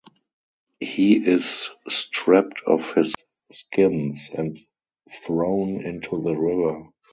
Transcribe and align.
He 0.79 1.13
is 1.15 1.69
stripped 1.87 2.63
of 2.65 2.91
his 2.95 3.13
skins 3.51 4.31
and 4.33 4.57
thrown 5.25 5.85
into 5.85 6.19
the 6.23 6.33
river. 6.35 6.87